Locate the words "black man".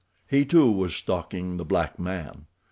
1.63-2.47